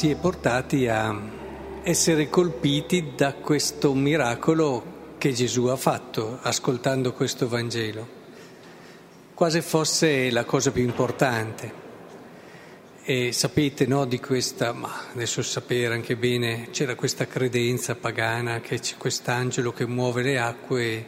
si 0.00 0.08
è 0.08 0.16
portati 0.16 0.88
a 0.88 1.14
essere 1.82 2.30
colpiti 2.30 3.12
da 3.14 3.34
questo 3.34 3.92
miracolo 3.92 5.16
che 5.18 5.34
Gesù 5.34 5.66
ha 5.66 5.76
fatto 5.76 6.38
ascoltando 6.40 7.12
questo 7.12 7.46
Vangelo, 7.48 8.08
quasi 9.34 9.60
fosse 9.60 10.30
la 10.30 10.46
cosa 10.46 10.70
più 10.70 10.82
importante. 10.84 11.72
E 13.02 13.32
sapete 13.32 13.86
no, 13.86 14.06
di 14.06 14.18
questa, 14.18 14.72
ma 14.72 14.90
adesso 15.12 15.42
sapere 15.42 15.92
anche 15.92 16.16
bene, 16.16 16.68
c'era 16.70 16.94
questa 16.94 17.26
credenza 17.26 17.94
pagana 17.94 18.60
che 18.60 18.80
c'è 18.80 18.96
quest'angelo 18.96 19.70
che 19.70 19.86
muove 19.86 20.22
le 20.22 20.38
acque 20.38 21.06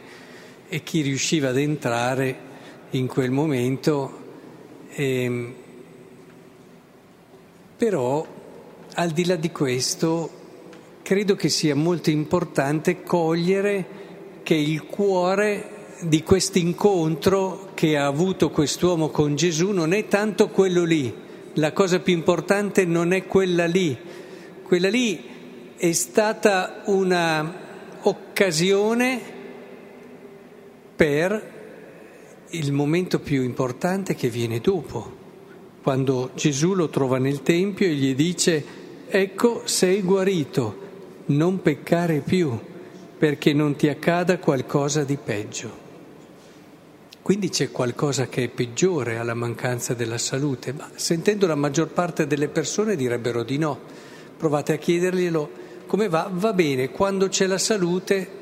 e 0.69 0.83
chi 0.83 1.01
riusciva 1.01 1.49
ad 1.49 1.57
entrare 1.57 2.37
in 2.91 3.07
quel 3.07 3.31
momento. 3.31 4.21
Eh, 4.89 5.55
però 7.75 8.32
al 8.95 9.11
di 9.11 9.25
là 9.25 9.35
di 9.35 9.51
questo 9.51 10.29
credo 11.01 11.35
che 11.35 11.49
sia 11.49 11.75
molto 11.75 12.09
importante 12.09 13.03
cogliere 13.03 14.01
che 14.43 14.53
il 14.55 14.85
cuore 14.85 15.69
di 16.01 16.23
questo 16.23 16.59
incontro 16.59 17.71
che 17.73 17.97
ha 17.97 18.05
avuto 18.05 18.49
quest'uomo 18.49 19.09
con 19.09 19.35
Gesù 19.35 19.71
non 19.71 19.93
è 19.93 20.07
tanto 20.07 20.49
quello 20.49 20.83
lì, 20.83 21.13
la 21.53 21.73
cosa 21.73 21.99
più 21.99 22.13
importante 22.13 22.85
non 22.85 23.13
è 23.13 23.25
quella 23.25 23.65
lì, 23.65 23.97
quella 24.63 24.89
lì 24.89 25.23
è 25.75 25.91
stata 25.91 26.83
un'occasione 26.85 27.61
per 30.95 31.51
il 32.49 32.71
momento 32.71 33.19
più 33.19 33.41
importante 33.43 34.13
che 34.15 34.29
viene 34.29 34.59
dopo, 34.59 35.11
quando 35.81 36.29
Gesù 36.35 36.73
lo 36.73 36.89
trova 36.89 37.17
nel 37.17 37.41
Tempio 37.41 37.87
e 37.87 37.93
gli 37.93 38.13
dice 38.13 38.81
ecco 39.15 39.61
sei 39.65 40.01
guarito, 40.01 40.77
non 41.27 41.61
peccare 41.61 42.21
più 42.21 42.57
perché 43.15 43.53
non 43.53 43.75
ti 43.75 43.87
accada 43.87 44.39
qualcosa 44.39 45.03
di 45.03 45.17
peggio. 45.23 45.81
Quindi 47.21 47.49
c'è 47.49 47.69
qualcosa 47.69 48.27
che 48.27 48.45
è 48.45 48.47
peggiore 48.49 49.19
alla 49.19 49.35
mancanza 49.35 49.93
della 49.93 50.17
salute, 50.17 50.73
ma 50.73 50.89
sentendo 50.95 51.45
la 51.45 51.53
maggior 51.53 51.89
parte 51.89 52.25
delle 52.25 52.47
persone 52.47 52.95
direbbero 52.95 53.43
di 53.43 53.59
no. 53.59 53.79
Provate 54.35 54.73
a 54.73 54.77
chiederglielo 54.77 55.49
come 55.85 56.09
va? 56.09 56.27
Va 56.33 56.53
bene, 56.53 56.89
quando 56.89 57.27
c'è 57.27 57.45
la 57.45 57.59
salute 57.59 58.41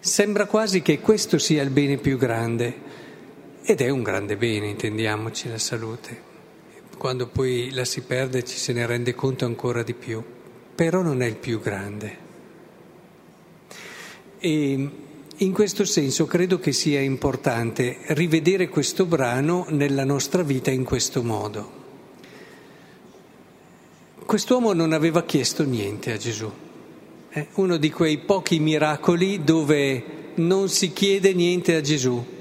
sembra 0.00 0.46
quasi 0.46 0.80
che 0.80 1.00
questo 1.00 1.36
sia 1.36 1.62
il 1.62 1.68
bene 1.68 1.98
più 1.98 2.16
grande 2.16 2.74
ed 3.62 3.82
è 3.82 3.90
un 3.90 4.02
grande 4.02 4.38
bene, 4.38 4.68
intendiamoci, 4.68 5.50
la 5.50 5.58
salute. 5.58 6.27
Quando 6.98 7.28
poi 7.28 7.70
la 7.70 7.84
si 7.84 8.00
perde 8.00 8.44
ci 8.44 8.58
se 8.58 8.72
ne 8.72 8.84
rende 8.84 9.14
conto 9.14 9.44
ancora 9.44 9.84
di 9.84 9.94
più, 9.94 10.20
però 10.74 11.00
non 11.00 11.22
è 11.22 11.26
il 11.26 11.36
più 11.36 11.60
grande. 11.60 12.26
E 14.40 14.90
in 15.36 15.52
questo 15.52 15.84
senso 15.84 16.26
credo 16.26 16.58
che 16.58 16.72
sia 16.72 17.00
importante 17.00 17.98
rivedere 18.08 18.68
questo 18.68 19.06
brano 19.06 19.66
nella 19.68 20.02
nostra 20.02 20.42
vita 20.42 20.72
in 20.72 20.82
questo 20.82 21.22
modo. 21.22 21.76
Quest'uomo 24.26 24.72
non 24.72 24.92
aveva 24.92 25.22
chiesto 25.22 25.62
niente 25.62 26.12
a 26.12 26.16
Gesù, 26.16 26.50
è 27.28 27.46
uno 27.54 27.76
di 27.76 27.90
quei 27.90 28.18
pochi 28.18 28.58
miracoli 28.58 29.44
dove 29.44 30.32
non 30.34 30.68
si 30.68 30.92
chiede 30.92 31.32
niente 31.32 31.76
a 31.76 31.80
Gesù. 31.80 32.37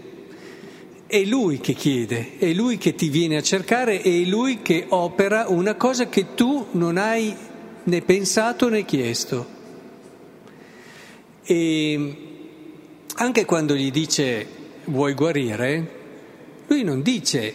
È 1.09 1.23
lui 1.23 1.59
che 1.61 1.71
chiede, 1.71 2.37
è 2.37 2.51
lui 2.51 2.77
che 2.77 2.93
ti 2.93 3.07
viene 3.07 3.37
a 3.37 3.41
cercare, 3.41 4.01
è 4.01 4.09
lui 4.25 4.61
che 4.61 4.87
opera 4.89 5.45
una 5.47 5.75
cosa 5.75 6.09
che 6.09 6.35
tu 6.35 6.65
non 6.71 6.97
hai 6.97 7.33
né 7.81 8.01
pensato 8.01 8.67
né 8.67 8.83
chiesto. 8.83 9.47
E 11.45 12.15
anche 13.15 13.45
quando 13.45 13.73
gli 13.73 13.89
dice 13.89 14.45
vuoi 14.83 15.13
guarire, 15.13 15.91
lui 16.67 16.83
non 16.83 17.01
dice 17.01 17.53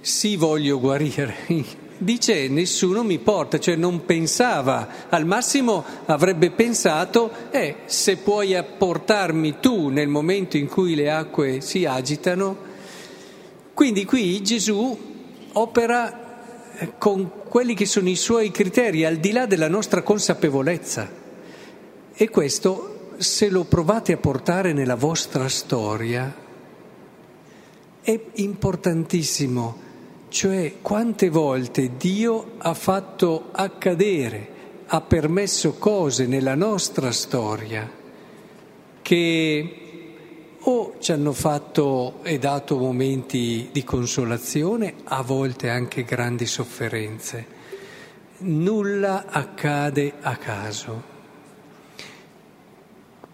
sì 0.00 0.36
voglio 0.36 0.80
guarire, 0.80 1.36
dice 1.98 2.48
nessuno 2.48 3.02
mi 3.02 3.18
porta, 3.18 3.58
cioè 3.58 3.76
non 3.76 4.06
pensava, 4.06 4.88
al 5.10 5.26
massimo 5.26 5.84
avrebbe 6.06 6.52
pensato 6.52 7.30
eh, 7.50 7.80
se 7.84 8.16
puoi 8.16 8.54
apportarmi 8.54 9.56
tu 9.60 9.88
nel 9.88 10.08
momento 10.08 10.56
in 10.56 10.68
cui 10.68 10.94
le 10.94 11.10
acque 11.10 11.60
si 11.60 11.84
agitano. 11.84 12.67
Quindi 13.78 14.04
qui 14.04 14.42
Gesù 14.42 14.98
opera 15.52 16.74
eh, 16.78 16.94
con 16.98 17.30
quelli 17.48 17.74
che 17.74 17.86
sono 17.86 18.08
i 18.08 18.16
suoi 18.16 18.50
criteri, 18.50 19.04
al 19.04 19.18
di 19.18 19.30
là 19.30 19.46
della 19.46 19.68
nostra 19.68 20.02
consapevolezza. 20.02 21.08
E 22.12 22.28
questo, 22.28 23.12
se 23.18 23.48
lo 23.48 23.62
provate 23.62 24.14
a 24.14 24.16
portare 24.16 24.72
nella 24.72 24.96
vostra 24.96 25.48
storia, 25.48 26.34
è 28.00 28.20
importantissimo, 28.32 29.76
cioè 30.26 30.78
quante 30.82 31.28
volte 31.28 31.92
Dio 31.96 32.54
ha 32.58 32.74
fatto 32.74 33.50
accadere, 33.52 34.48
ha 34.86 35.00
permesso 35.02 35.74
cose 35.74 36.26
nella 36.26 36.56
nostra 36.56 37.12
storia 37.12 37.88
che 39.02 39.87
o 40.70 40.96
ci 40.98 41.12
hanno 41.12 41.32
fatto 41.32 42.22
e 42.22 42.38
dato 42.38 42.76
momenti 42.76 43.70
di 43.72 43.84
consolazione, 43.84 44.96
a 45.04 45.22
volte 45.22 45.70
anche 45.70 46.04
grandi 46.04 46.44
sofferenze. 46.44 47.56
Nulla 48.40 49.24
accade 49.28 50.12
a 50.20 50.36
caso. 50.36 51.16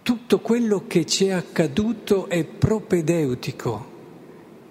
Tutto 0.01 0.39
quello 0.39 0.85
che 0.87 1.05
ci 1.05 1.25
è 1.25 1.31
accaduto 1.31 2.29
è 2.29 2.45
propedeutico, 2.45 3.91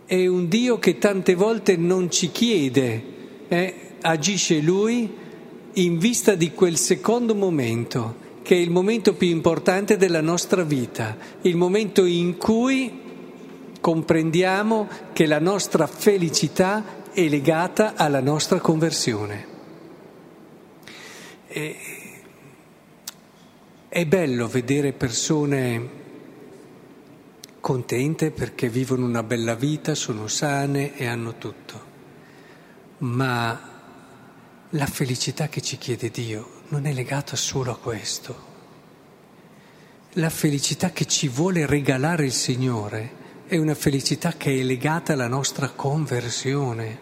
è 0.06 0.26
un 0.26 0.48
Dio 0.48 0.78
che 0.78 0.96
tante 0.96 1.34
volte 1.34 1.76
non 1.76 2.10
ci 2.10 2.30
chiede, 2.30 3.04
eh, 3.46 3.74
agisce 4.00 4.60
Lui 4.60 5.14
in 5.74 5.98
vista 5.98 6.34
di 6.34 6.52
quel 6.52 6.78
secondo 6.78 7.34
momento, 7.34 8.22
che 8.44 8.54
è 8.54 8.58
il 8.58 8.70
momento 8.70 9.14
più 9.14 9.28
importante 9.28 9.96
della 9.96 10.20
nostra 10.20 10.64
vita, 10.64 11.16
il 11.40 11.56
momento 11.56 12.04
in 12.04 12.36
cui 12.36 13.00
comprendiamo 13.80 14.86
che 15.14 15.24
la 15.24 15.40
nostra 15.40 15.86
felicità 15.86 17.08
è 17.10 17.26
legata 17.26 17.94
alla 17.96 18.20
nostra 18.20 18.58
conversione. 18.60 19.46
E 21.48 21.76
è 23.88 24.04
bello 24.04 24.46
vedere 24.46 24.92
persone 24.92 25.88
contente 27.60 28.30
perché 28.30 28.68
vivono 28.68 29.06
una 29.06 29.22
bella 29.22 29.54
vita, 29.54 29.94
sono 29.94 30.28
sane 30.28 30.98
e 30.98 31.06
hanno 31.06 31.38
tutto, 31.38 31.80
ma 32.98 33.73
la 34.74 34.86
felicità 34.86 35.48
che 35.48 35.60
ci 35.60 35.78
chiede 35.78 36.10
Dio 36.10 36.62
non 36.68 36.86
è 36.86 36.92
legata 36.92 37.36
solo 37.36 37.70
a 37.70 37.76
questo. 37.76 38.52
La 40.14 40.30
felicità 40.30 40.90
che 40.90 41.04
ci 41.04 41.28
vuole 41.28 41.64
regalare 41.64 42.24
il 42.24 42.32
Signore 42.32 43.22
è 43.46 43.56
una 43.56 43.76
felicità 43.76 44.32
che 44.36 44.58
è 44.58 44.62
legata 44.64 45.12
alla 45.12 45.28
nostra 45.28 45.70
conversione. 45.70 46.98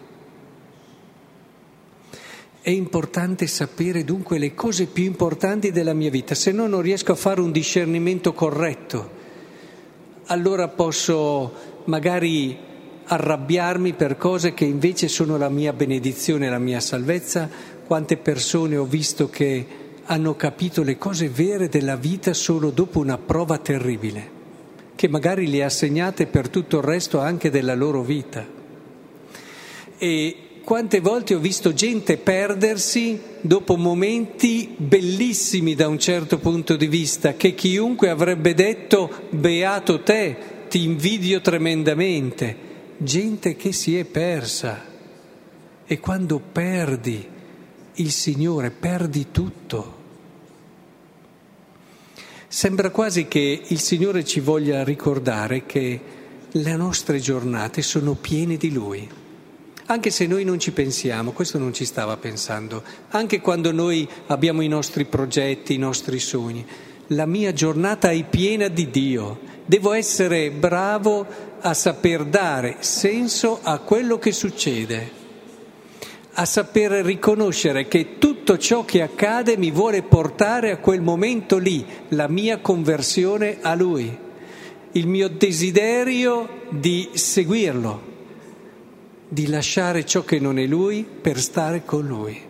È 2.61 2.69
importante 2.69 3.47
sapere 3.47 4.03
dunque 4.03 4.37
le 4.37 4.53
cose 4.53 4.85
più 4.85 5.05
importanti 5.05 5.71
della 5.71 5.93
mia 5.93 6.11
vita, 6.11 6.35
se 6.35 6.51
no 6.51 6.67
non 6.67 6.81
riesco 6.81 7.11
a 7.13 7.15
fare 7.15 7.41
un 7.41 7.51
discernimento 7.51 8.33
corretto. 8.33 9.21
Allora 10.25 10.67
posso 10.67 11.81
magari 11.85 12.71
arrabbiarmi 13.05 13.93
per 13.93 14.17
cose 14.17 14.53
che 14.53 14.65
invece 14.65 15.07
sono 15.07 15.37
la 15.37 15.49
mia 15.49 15.73
benedizione, 15.73 16.49
la 16.49 16.59
mia 16.59 16.79
salvezza. 16.79 17.49
Quante 17.85 18.17
persone 18.17 18.77
ho 18.77 18.85
visto 18.85 19.29
che 19.29 19.65
hanno 20.05 20.35
capito 20.35 20.83
le 20.83 20.97
cose 20.97 21.29
vere 21.29 21.69
della 21.69 21.95
vita 21.95 22.33
solo 22.33 22.69
dopo 22.69 22.99
una 22.99 23.17
prova 23.17 23.57
terribile, 23.57 24.29
che 24.95 25.07
magari 25.07 25.47
le 25.49 25.63
ha 25.63 25.69
segnate 25.69 26.25
per 26.25 26.49
tutto 26.49 26.77
il 26.77 26.83
resto 26.83 27.19
anche 27.19 27.49
della 27.49 27.75
loro 27.75 28.01
vita. 28.01 28.45
E 29.97 30.37
quante 30.63 30.99
volte 31.01 31.35
ho 31.35 31.39
visto 31.39 31.73
gente 31.73 32.17
perdersi 32.17 33.19
dopo 33.41 33.75
momenti 33.75 34.73
bellissimi 34.77 35.75
da 35.75 35.87
un 35.87 35.99
certo 35.99 36.37
punto 36.37 36.75
di 36.75 36.87
vista, 36.87 37.33
che 37.33 37.53
chiunque 37.53 38.09
avrebbe 38.09 38.53
detto 38.53 39.09
beato 39.29 40.01
te, 40.01 40.35
ti 40.69 40.83
invidio 40.83 41.41
tremendamente, 41.41 42.55
gente 43.03 43.55
che 43.55 43.71
si 43.71 43.97
è 43.97 44.05
persa. 44.05 44.91
E 45.85 45.99
quando 45.99 46.39
perdi 46.39 47.27
il 47.95 48.11
Signore, 48.11 48.71
perdi 48.71 49.27
tutto. 49.31 50.01
Sembra 52.47 52.89
quasi 52.89 53.27
che 53.27 53.61
il 53.65 53.79
Signore 53.79 54.23
ci 54.23 54.39
voglia 54.39 54.83
ricordare 54.83 55.65
che 55.65 56.01
le 56.49 56.75
nostre 56.75 57.19
giornate 57.19 57.81
sono 57.81 58.13
piene 58.13 58.57
di 58.57 58.71
Lui 58.71 59.09
Anche 59.87 60.11
se 60.11 60.27
noi 60.27 60.45
non 60.45 60.59
ci 60.59 60.71
pensiamo, 60.71 61.33
questo 61.33 61.57
non 61.57 61.73
ci 61.73 61.83
stava 61.83 62.15
pensando, 62.15 62.83
anche 63.09 63.41
quando 63.41 63.73
noi 63.73 64.07
abbiamo 64.27 64.61
i 64.61 64.69
nostri 64.69 65.03
progetti, 65.03 65.73
i 65.73 65.77
nostri 65.77 66.19
sogni, 66.19 66.65
la 67.07 67.25
mia 67.25 67.51
giornata 67.51 68.09
è 68.09 68.23
piena 68.23 68.69
di 68.69 68.89
Dio, 68.89 69.39
devo 69.65 69.93
essere 69.93 70.51
bravo 70.51 71.25
a 71.59 71.73
saper 71.73 72.25
dare 72.25 72.77
senso 72.79 73.59
a 73.61 73.79
quello 73.79 74.17
che 74.19 74.31
succede 74.31 75.21
a 76.35 76.45
saper 76.45 76.91
riconoscere 77.05 77.87
che 77.87 78.17
tutto 78.17 78.57
ciò 78.57 78.85
che 78.85 79.01
accade 79.01 79.57
mi 79.57 79.69
vuole 79.69 80.01
portare 80.01 80.71
a 80.71 80.77
quel 80.77 81.01
momento 81.01 81.57
lì, 81.57 81.85
la 82.09 82.27
mia 82.27 82.59
conversione 82.59 83.59
a 83.61 83.75
Lui, 83.75 84.17
il 84.93 85.07
mio 85.07 85.27
desiderio 85.27 86.61
di 86.69 87.09
seguirlo, 87.13 88.11
di 89.27 89.47
lasciare 89.47 90.05
ciò 90.05 90.23
che 90.23 90.39
non 90.39 90.57
è 90.57 90.65
Lui 90.65 91.03
per 91.03 91.39
stare 91.39 91.83
con 91.85 92.07
Lui. 92.07 92.41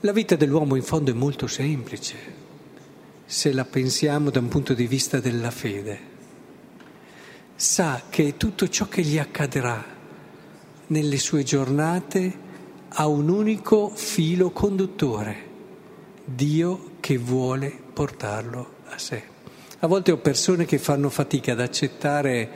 La 0.00 0.12
vita 0.12 0.36
dell'uomo 0.36 0.76
in 0.76 0.82
fondo 0.82 1.10
è 1.10 1.14
molto 1.14 1.48
semplice, 1.48 2.41
se 3.32 3.50
la 3.50 3.64
pensiamo 3.64 4.28
da 4.28 4.40
un 4.40 4.48
punto 4.48 4.74
di 4.74 4.86
vista 4.86 5.18
della 5.18 5.50
fede. 5.50 5.98
Sa 7.56 8.02
che 8.10 8.36
tutto 8.36 8.68
ciò 8.68 8.88
che 8.88 9.00
gli 9.00 9.16
accadrà 9.16 9.82
nelle 10.88 11.16
sue 11.16 11.42
giornate 11.42 12.38
ha 12.88 13.06
un 13.06 13.30
unico 13.30 13.88
filo 13.88 14.50
conduttore, 14.50 15.48
Dio 16.26 16.90
che 17.00 17.16
vuole 17.16 17.74
portarlo 17.94 18.74
a 18.88 18.98
sé. 18.98 19.22
A 19.78 19.86
volte 19.86 20.12
ho 20.12 20.18
persone 20.18 20.66
che 20.66 20.76
fanno 20.76 21.08
fatica 21.08 21.52
ad 21.52 21.60
accettare 21.60 22.46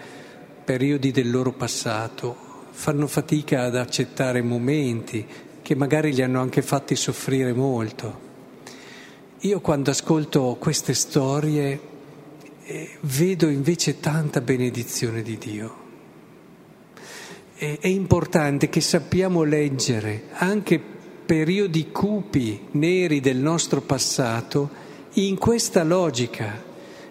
periodi 0.63 1.11
del 1.11 1.31
loro 1.31 1.53
passato, 1.53 2.37
fanno 2.73 3.07
fatica 3.07 3.63
ad 3.63 3.77
accettare 3.77 4.43
momenti 4.43 5.27
che 5.63 5.75
magari 5.75 6.13
li 6.13 6.21
hanno 6.21 6.43
anche 6.43 6.61
fatti 6.61 6.95
soffrire 6.95 7.55
molto. 7.55 8.26
Io 9.41 9.61
quando 9.61 9.91
ascolto 9.91 10.57
queste 10.59 10.95
storie 10.95 11.81
eh, 12.65 12.91
vedo 13.01 13.49
invece 13.49 14.01
tanta 14.01 14.41
benedizione 14.41 15.23
di 15.23 15.39
Dio 15.39 15.85
è 17.59 17.87
importante 17.87 18.69
che 18.69 18.83
sappiamo 18.83 19.43
leggere 19.43 20.25
anche 20.33 20.79
periodi 21.25 21.91
cupi, 21.91 22.67
neri 22.73 23.21
del 23.21 23.39
nostro 23.39 23.81
passato 23.81 24.69
in 25.15 25.39
questa 25.39 25.83
logica. 25.83 26.63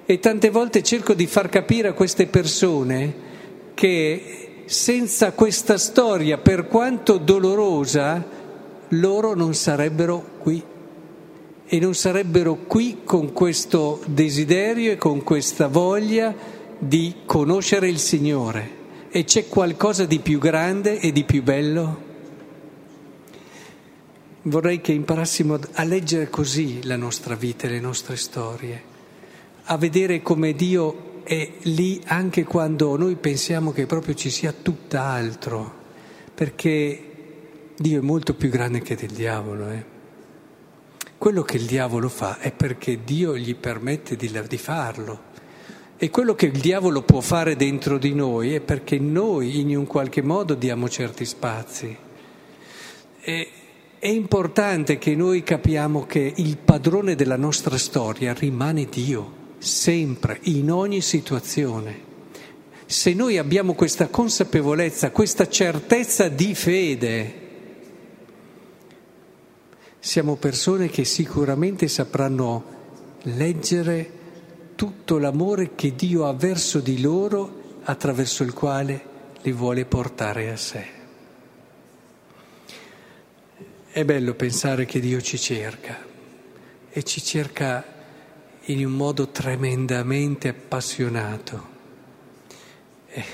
E 0.05 0.19
tante 0.19 0.51
volte 0.51 0.83
cerco 0.83 1.15
di 1.15 1.25
far 1.25 1.49
capire 1.49 1.87
a 1.87 1.93
queste 1.93 2.27
persone 2.27 3.23
che 3.73 4.63
senza 4.65 5.31
questa 5.31 5.79
storia, 5.79 6.37
per 6.37 6.67
quanto 6.67 7.17
dolorosa, 7.17 8.23
loro 8.89 9.33
non 9.33 9.55
sarebbero 9.55 10.23
qui. 10.37 10.63
E 11.67 11.79
non 11.79 11.95
sarebbero 11.95 12.55
qui 12.67 12.99
con 13.03 13.33
questo 13.33 14.01
desiderio 14.05 14.91
e 14.91 14.97
con 14.97 15.23
questa 15.23 15.67
voglia 15.67 16.33
di 16.77 17.15
conoscere 17.25 17.89
il 17.89 17.97
Signore. 17.97 18.83
E 19.09 19.23
c'è 19.23 19.47
qualcosa 19.47 20.05
di 20.05 20.19
più 20.19 20.39
grande 20.39 20.99
e 20.99 21.11
di 21.11 21.23
più 21.23 21.41
bello? 21.41 22.03
Vorrei 24.43 24.79
che 24.79 24.91
imparassimo 24.91 25.57
a 25.73 25.83
leggere 25.83 26.29
così 26.29 26.83
la 26.83 26.97
nostra 26.97 27.33
vita 27.33 27.65
e 27.65 27.71
le 27.71 27.79
nostre 27.79 28.15
storie, 28.15 28.83
a 29.63 29.77
vedere 29.77 30.21
come 30.21 30.53
Dio 30.53 31.23
è 31.23 31.49
lì 31.63 31.99
anche 32.05 32.43
quando 32.43 32.95
noi 32.95 33.15
pensiamo 33.15 33.71
che 33.71 33.87
proprio 33.87 34.13
ci 34.13 34.29
sia 34.29 34.53
tutt'altro, 34.53 35.73
perché 36.35 37.03
Dio 37.75 37.99
è 37.99 38.03
molto 38.03 38.35
più 38.35 38.49
grande 38.49 38.81
che 38.81 38.95
del 38.95 39.09
diavolo. 39.09 39.69
Eh? 39.69 39.94
Quello 41.25 41.41
che 41.41 41.57
il 41.57 41.65
diavolo 41.65 42.07
fa 42.07 42.37
è 42.37 42.51
perché 42.51 43.03
Dio 43.03 43.35
gli 43.35 43.55
permette 43.55 44.15
di, 44.15 44.31
di 44.47 44.57
farlo. 44.59 45.19
E 45.97 46.11
quello 46.11 46.35
che 46.35 46.45
il 46.45 46.59
diavolo 46.59 47.01
può 47.01 47.19
fare 47.19 47.55
dentro 47.55 47.97
di 47.97 48.13
noi 48.13 48.53
è 48.53 48.59
perché 48.59 48.99
noi 48.99 49.59
in 49.59 49.75
un 49.75 49.87
qualche 49.87 50.21
modo 50.21 50.53
diamo 50.53 50.87
certi 50.87 51.25
spazi. 51.25 51.97
E, 53.21 53.49
è 53.97 54.07
importante 54.07 54.99
che 54.99 55.15
noi 55.15 55.41
capiamo 55.41 56.05
che 56.05 56.31
il 56.35 56.57
padrone 56.57 57.15
della 57.15 57.37
nostra 57.37 57.79
storia 57.79 58.31
rimane 58.31 58.85
Dio, 58.85 59.55
sempre, 59.57 60.37
in 60.43 60.69
ogni 60.69 61.01
situazione. 61.01 62.01
Se 62.85 63.15
noi 63.15 63.39
abbiamo 63.39 63.73
questa 63.73 64.09
consapevolezza, 64.09 65.09
questa 65.09 65.49
certezza 65.49 66.27
di 66.27 66.53
fede, 66.53 67.44
siamo 70.05 70.35
persone 70.35 70.87
che 70.87 71.03
sicuramente 71.03 71.87
sapranno 71.87 72.63
leggere 73.23 74.11
tutto 74.75 75.17
l'amore 75.17 75.73
che 75.73 75.95
Dio 75.95 76.27
ha 76.27 76.33
verso 76.33 76.79
di 76.79 77.01
loro 77.01 77.79
attraverso 77.85 78.43
il 78.43 78.53
quale 78.53 79.03
li 79.41 79.51
vuole 79.51 79.83
portare 79.85 80.51
a 80.51 80.57
sé. 80.57 80.85
È 83.89 84.05
bello 84.05 84.35
pensare 84.35 84.85
che 84.85 84.99
Dio 84.99 85.19
ci 85.21 85.39
cerca 85.39 85.97
e 86.91 87.03
ci 87.03 87.19
cerca 87.19 87.83
in 88.65 88.85
un 88.85 88.91
modo 88.91 89.29
tremendamente 89.29 90.49
appassionato. 90.49 91.67
Eh, 93.07 93.25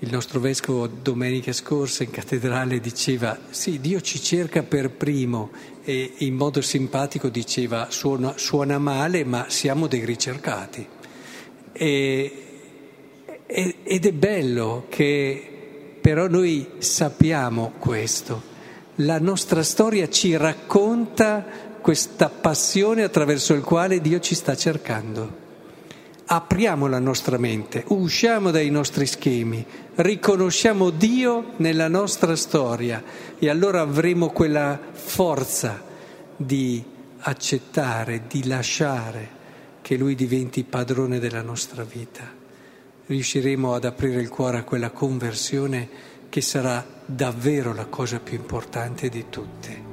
il 0.00 0.10
nostro 0.10 0.40
vescovo 0.40 0.86
domenica 0.86 1.52
scorsa 1.52 2.02
in 2.02 2.10
cattedrale 2.10 2.80
diceva 2.80 3.38
sì, 3.48 3.80
Dio 3.80 4.02
ci 4.02 4.20
cerca 4.20 4.62
per 4.62 4.90
primo 4.90 5.50
e 5.84 6.14
in 6.18 6.34
modo 6.34 6.60
simpatico 6.60 7.28
diceva 7.28 7.86
suona, 7.88 8.34
suona 8.36 8.78
male 8.78 9.24
ma 9.24 9.46
siamo 9.48 9.86
dei 9.86 10.04
ricercati. 10.04 10.86
E, 11.72 12.42
ed 13.46 14.06
è 14.06 14.12
bello 14.12 14.86
che 14.90 15.98
però 16.00 16.28
noi 16.28 16.72
sappiamo 16.78 17.72
questo. 17.78 18.54
La 18.96 19.18
nostra 19.18 19.62
storia 19.62 20.10
ci 20.10 20.36
racconta 20.36 21.44
questa 21.80 22.28
passione 22.28 23.02
attraverso 23.02 23.54
il 23.54 23.62
quale 23.62 24.00
Dio 24.00 24.20
ci 24.20 24.34
sta 24.34 24.54
cercando 24.56 25.44
apriamo 26.26 26.88
la 26.88 26.98
nostra 26.98 27.38
mente, 27.38 27.84
usciamo 27.88 28.50
dai 28.50 28.68
nostri 28.70 29.06
schemi, 29.06 29.64
riconosciamo 29.94 30.90
Dio 30.90 31.52
nella 31.56 31.88
nostra 31.88 32.34
storia 32.34 33.02
e 33.38 33.48
allora 33.48 33.80
avremo 33.80 34.30
quella 34.30 34.78
forza 34.92 35.82
di 36.36 36.82
accettare, 37.20 38.22
di 38.28 38.46
lasciare 38.46 39.34
che 39.82 39.96
Lui 39.96 40.16
diventi 40.16 40.64
padrone 40.64 41.20
della 41.20 41.42
nostra 41.42 41.84
vita. 41.84 42.24
Riusciremo 43.06 43.74
ad 43.74 43.84
aprire 43.84 44.20
il 44.20 44.28
cuore 44.28 44.58
a 44.58 44.64
quella 44.64 44.90
conversione 44.90 45.88
che 46.28 46.40
sarà 46.40 46.84
davvero 47.06 47.72
la 47.72 47.86
cosa 47.86 48.18
più 48.18 48.36
importante 48.36 49.08
di 49.08 49.26
tutte. 49.30 49.85